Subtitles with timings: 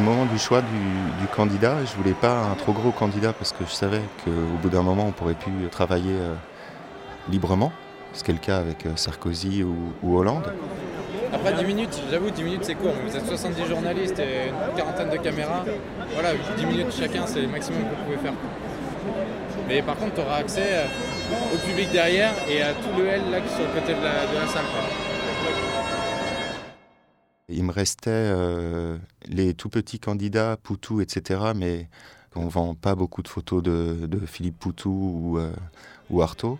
[0.00, 3.72] moment du choix du, candidat, je voulais pas un trop gros candidat parce que je
[3.72, 6.34] savais qu'au bout d'un moment, on pourrait plus travailler euh,
[7.28, 7.72] librement,
[8.12, 10.52] ce qui est le cas avec euh, Sarkozy ou, Hollande.
[11.32, 12.92] Après 10 minutes, j'avoue, 10 minutes c'est court.
[13.06, 15.64] Vous êtes 70 journalistes et une quarantaine de caméras.
[16.14, 18.34] Voilà, 10 minutes chacun, c'est le maximum que vous pouvez faire.
[19.68, 23.22] Mais par contre, tu auras accès euh, au public derrière et à tout le L
[23.30, 24.64] là qui est sur le côté de la, salle.
[27.60, 28.96] Il me restait euh,
[29.28, 31.52] les tout petits candidats, Poutou, etc.
[31.54, 31.90] Mais
[32.34, 35.52] on ne vend pas beaucoup de photos de, Philippe Poutou ou, euh,
[36.08, 36.58] ou Artaud.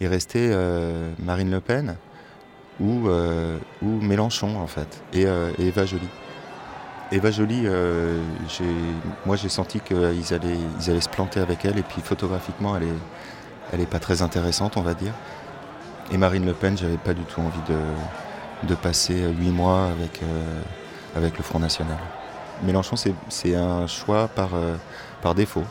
[0.00, 1.96] Il restait euh, Marine Le Pen
[2.80, 3.08] ou,
[3.82, 5.26] ou Mélenchon, en fait, et,
[5.58, 6.08] Eva Joly.
[7.12, 7.66] Eva Joly,
[9.26, 12.86] moi j'ai senti qu'ils allaient, ils allaient se planter avec elle, et puis photographiquement, elle
[12.86, 12.92] n'est
[13.72, 15.12] elle est pas très intéressante, on va dire.
[16.10, 17.76] Et Marine Le Pen, j'avais pas du tout envie de
[18.64, 20.62] de passer huit mois avec, euh,
[21.16, 21.96] avec le Front National.
[22.62, 22.96] Mélenchon,
[23.28, 24.76] c'est un choix par, euh,
[25.22, 25.64] par défaut.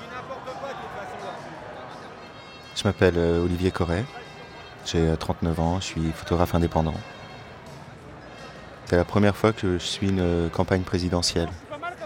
[2.76, 4.06] Je m'appelle euh, Olivier Corret,
[4.86, 6.96] j'ai 39 ans, je suis photographe indépendant.
[8.86, 11.50] C'est la première fois que je suis une campagne présidentielle.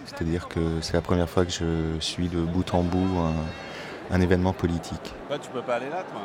[0.06, 3.08] C'est-à-dire que c'est la première fois que je suis de bout en bout
[4.12, 5.14] un, événement politique.
[5.30, 6.22] Bah, tu peux pas aller là, toi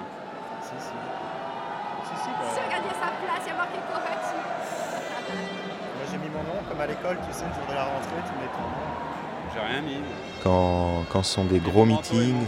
[6.80, 8.88] à l'école, tu sais, le jour de la rentrée, tu mets ton nom.
[9.54, 10.00] J'ai rien mis.
[10.42, 12.46] Quand, quand ce sont des gros meetings,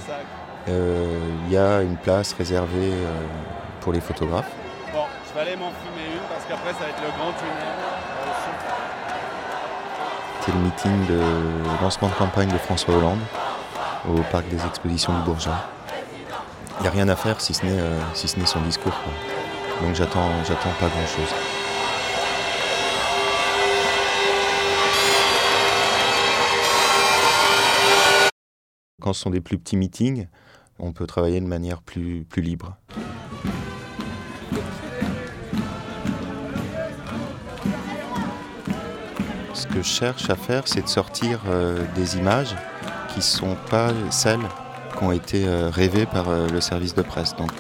[0.69, 3.21] euh, il y a une place réservée euh,
[3.81, 4.51] pour les photographes.
[4.93, 7.75] Bon, je vais aller m'en fumer une parce qu'après ça va être le grand tunnel.
[10.43, 11.21] C'est le meeting de
[11.83, 13.21] lancement de campagne de François Hollande
[14.09, 15.59] au parc des expositions du Bourgeois.
[16.79, 18.95] Il n'y a rien à faire si ce n'est euh, si ce son discours.
[19.83, 20.21] Donc j'attends
[20.81, 21.60] pas grand-chose.
[29.01, 30.27] Quand ce sont des plus petits meetings,
[30.79, 32.77] on peut travailler de manière plus, libre.
[39.55, 42.55] Ce que je cherche à faire, c'est de sortir euh, des images
[43.09, 44.39] qui ne sont pas celles
[44.97, 47.35] qui ont été euh, rêvées par euh, le service de presse.
[47.37, 47.53] Donc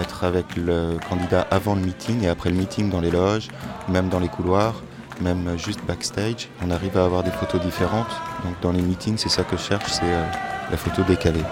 [0.00, 3.48] être avec le candidat avant le meeting et après le meeting dans les loges,
[3.88, 4.82] même dans les couloirs,
[5.20, 8.10] même juste backstage, on arrive à avoir des photos différentes.
[8.44, 10.24] Donc dans les meetings, c'est ça que je cherche, c'est euh,
[10.70, 11.44] la photo décalée.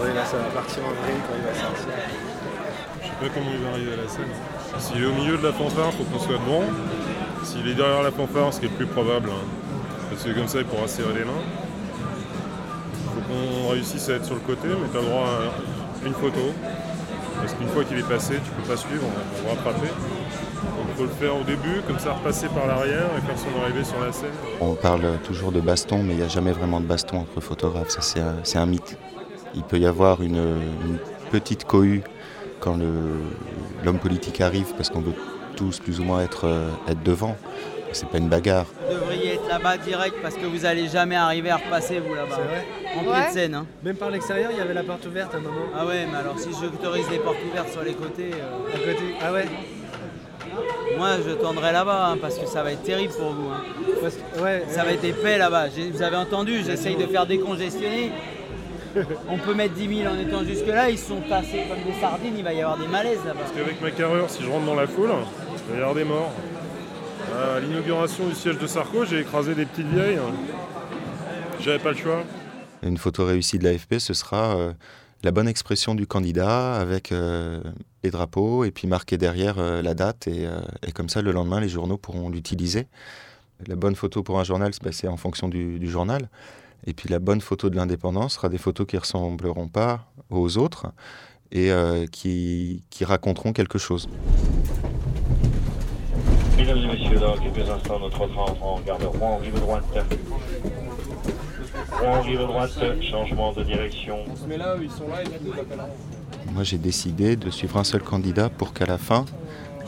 [0.00, 1.92] Oui, là, ça va partir en vrille quand il va sortir.
[3.00, 4.32] Je sais pas comment il va arriver à la scène.
[4.78, 6.64] S'il est au milieu de la fanfare, faut qu'on soit devant.
[7.44, 9.44] S'il est derrière la fanfare, ce qui est le plus probable, hein,
[10.10, 11.42] parce que comme ça, il pourra serrer les mains.
[12.92, 16.06] Il faut qu'on réussisse à être sur le côté, mais tu as le droit à
[16.06, 16.52] une photo.
[17.40, 19.88] Parce qu'une fois qu'il est passé, tu peux pas suivre, on va rattraper.
[19.88, 23.62] Donc il faut le faire au début, comme ça repasser par l'arrière et faire son
[23.62, 24.30] arrivée sur la scène.
[24.60, 27.90] On parle toujours de baston, mais il n'y a jamais vraiment de baston entre photographes,
[27.90, 28.00] ça
[28.42, 28.98] c'est un, mythe.
[29.54, 30.58] Il peut y avoir une,
[31.30, 32.02] petite cohue
[32.60, 32.78] quand
[33.84, 35.14] l'homme politique arrive, parce qu'on veut
[35.56, 37.36] tous plus ou moins être, euh, être devant.
[37.92, 38.66] C'est pas une bagarre.
[39.48, 42.38] Là-bas direct parce que vous allez jamais arriver à repasser vous là-bas.
[42.96, 43.54] En pied de scène.
[43.54, 43.66] Hein.
[43.82, 45.66] Même par l'extérieur, il y avait la porte ouverte à un moment.
[45.76, 48.30] Ah ouais, mais alors si j'autorise les portes ouvertes sur les côtés.
[48.34, 49.14] Euh, à côté.
[49.22, 49.46] Ah ouais.
[50.96, 53.48] Moi, je tendrai là-bas hein, parce que ça va être terrible pour vous.
[53.50, 54.42] Hein.
[54.42, 55.66] ouais, ça va être épais là-bas.
[55.92, 58.12] Vous avez entendu, j'essaye de faire décongestionner.
[59.28, 62.44] On peut mettre 10 000 en étant jusque-là, ils sont passés comme des sardines, il
[62.44, 63.40] va y avoir des malaises là-bas.
[63.40, 66.04] Parce qu'avec ma carrure, si je rentre dans la foule, il va y avoir des
[66.04, 66.32] morts.
[67.38, 70.18] À l'inauguration du siège de Sarko, j'ai écrasé des petites vieilles.
[71.60, 72.24] J'avais pas le choix.
[72.82, 74.72] Une photo réussie de l'AFP, ce sera euh,
[75.22, 77.62] la bonne expression du candidat avec euh,
[78.02, 80.26] les drapeaux et puis marquer derrière euh, la date.
[80.26, 80.48] Et,
[80.92, 82.88] comme ça, le lendemain, les journaux pourront l'utiliser.
[83.68, 86.28] La bonne photo pour un journal, bah, c'est en fonction du, journal.
[86.88, 90.58] Et puis la bonne photo de l'indépendance sera des photos qui ne ressembleront pas aux
[90.58, 90.86] autres
[91.52, 91.70] et
[92.10, 94.08] qui raconteront quelque chose.
[96.58, 99.84] Mesdames et messieurs, dans quelques instants, notre train en gare de Rouen, rive droite.
[101.92, 104.24] Rouen, rive droite, changement de direction.
[106.52, 109.24] Moi, j'ai décidé de suivre un seul candidat pour qu'à la fin,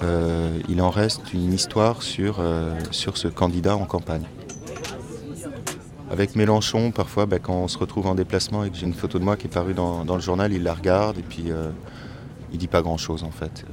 [0.04, 4.24] euh, il en reste une histoire sur, euh, sur ce candidat en campagne.
[6.08, 9.18] Avec Mélenchon, parfois, ben, quand on se retrouve en déplacement et que j'ai une photo
[9.18, 11.70] de moi qui est parue dans, le journal, il la regarde et puis euh,
[12.52, 13.64] il dit pas grand-chose en fait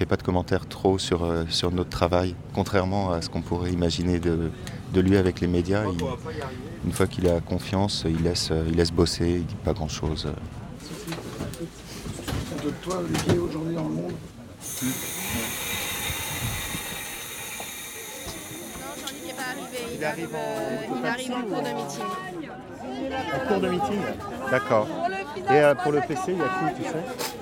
[0.00, 3.70] fait pas de commentaires trop sur, euh, sur notre travail, contrairement à ce qu'on pourrait
[3.70, 4.50] imaginer de,
[4.94, 5.82] de, lui avec les médias.
[6.86, 10.28] une fois qu'il a confiance, il laisse, euh, il laisse bosser, il dit pas grand-chose.
[12.64, 14.12] De toi, Olivier, aujourd'hui dans le monde
[19.98, 22.04] Il arrive en, Euh, il arrive en cours de meeting.
[23.34, 24.00] en cours de meeting
[24.50, 24.88] D'accord.
[25.50, 27.39] Et euh, pour le PC, il y a qui, tu sais?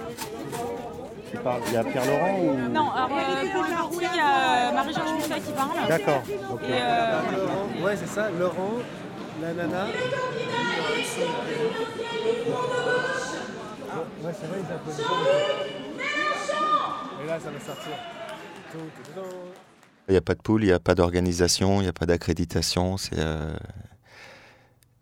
[1.33, 4.73] Il y a Pierre Laurent ou Non, alors euh, pour le parti, il y a
[4.73, 5.89] Marie-Georges Musset qui parle.
[5.89, 6.23] D'accord.
[6.53, 6.63] ok.
[6.63, 8.79] Et euh, ouais, c'est ça, Laurent,
[9.43, 9.87] la nana.
[14.23, 15.05] Ouais, c'est vrai, ils applaudissent.
[17.23, 17.93] Et là, ça va sortir.
[20.09, 22.07] Il n'y a pas de pool, il n'y a pas d'organisation, il n'y a pas
[22.07, 23.55] d'accréditation, c'est euh,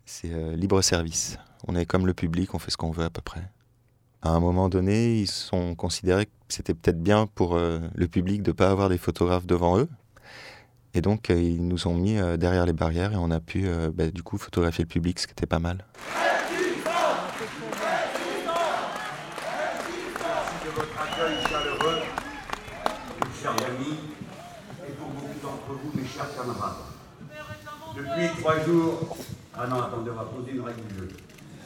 [0.05, 1.37] c'est, euh, libre service.
[1.67, 3.41] On est comme le public, on fait ce qu'on veut à peu près.
[4.23, 8.41] À un moment donné, ils sont considérés que c'était peut-être bien pour euh, le public
[8.41, 9.87] de ne pas avoir des photographes devant eux.
[10.95, 13.67] Et donc, euh, ils nous ont mis euh, derrière les barrières et on a pu
[13.93, 15.85] bah, du coup photographier le public, ce qui était pas mal.
[20.65, 21.99] de votre accueil chaleureux,
[23.21, 23.97] mes chers amis,
[24.87, 26.83] et pour beaucoup d'entre vous, mes chers camarades.
[27.95, 29.17] Depuis trois jours,
[29.53, 31.09] ah non, attendez, on va poser une règle du jeu.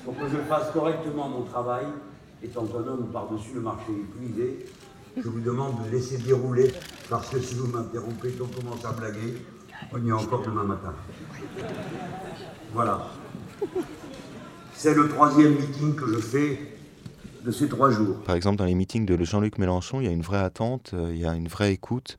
[0.04, 1.86] Pour que je fasse correctement mon travail,
[2.44, 4.66] étant un homme par-dessus le marché épuisé,
[5.18, 6.72] je vous demande de laisser dérouler,
[7.10, 9.46] parce que si vous m'interrompez, qu'on commence à blaguer,
[9.92, 10.94] on y est encore demain matin.
[12.74, 13.08] Voilà.
[14.74, 16.60] C'est le troisième meeting que je fais
[17.44, 18.18] de ces trois jours.
[18.26, 21.12] Par exemple, dans les meetings de Jean-Luc Mélenchon, il y a une vraie attente, euh,
[21.12, 22.18] il y a une vraie écoute.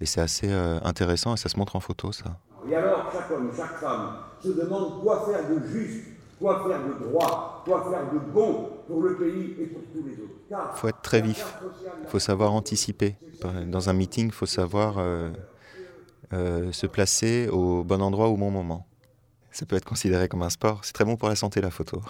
[0.00, 2.36] Et c'est assez euh, intéressant et ça se montre en photo, ça.
[2.68, 6.04] Et alors, chaque homme, chaque femme se demande quoi faire de juste,
[6.38, 10.14] quoi faire de droit, quoi faire de bon pour le pays et pour tous les
[10.14, 10.32] autres.
[10.50, 11.54] Il faut être très vif,
[12.02, 13.16] il faut savoir anticiper.
[13.66, 15.30] Dans un meeting, il faut savoir euh,
[16.32, 18.86] euh, se placer au bon endroit au bon moment.
[19.50, 20.80] Ça peut être considéré comme un sport.
[20.82, 22.00] C'est très bon pour la santé, la photo.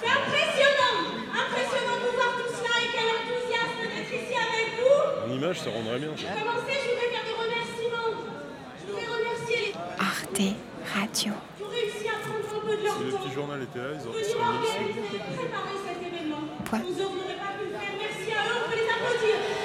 [0.00, 0.96] C'est impressionnant
[1.34, 5.60] Impressionnant de vous voir tous là et quel enthousiasme d'être ici avec vous En image,
[5.60, 6.16] ça rendrait bien.
[6.16, 6.22] ça.
[6.32, 8.12] Pour commencer, je voudrais faire des remerciements.
[8.80, 10.42] Je voudrais remercier les Arte
[10.94, 11.32] Radio.
[12.70, 16.38] Si le petit journal était là, ils auraient été Nous n'aurions cet événement.
[16.38, 17.94] Vous n'auriez pas pu le faire.
[17.98, 19.59] Merci à eux, on peut les applaudir.